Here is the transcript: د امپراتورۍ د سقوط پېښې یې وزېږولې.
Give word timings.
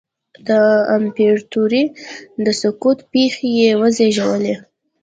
د 0.47 0.49
امپراتورۍ 0.97 1.83
د 2.45 2.47
سقوط 2.61 2.97
پېښې 3.11 3.47
یې 3.59 3.71
وزېږولې. 3.81 4.55